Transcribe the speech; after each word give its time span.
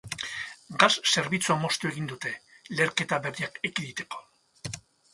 Gas 0.83 0.89
zerbitzua 1.15 1.57
moztu 1.67 1.91
egin 1.91 2.09
dute, 2.13 2.33
leherketa 2.75 3.23
berriak 3.29 3.63
ekiditeko. 3.73 4.29